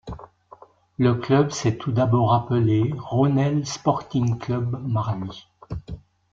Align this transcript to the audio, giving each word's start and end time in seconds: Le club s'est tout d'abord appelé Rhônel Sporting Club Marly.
Le 0.97 1.13
club 1.13 1.51
s'est 1.51 1.77
tout 1.77 1.91
d'abord 1.91 2.33
appelé 2.33 2.91
Rhônel 2.97 3.67
Sporting 3.67 4.39
Club 4.39 4.81
Marly. 4.87 5.47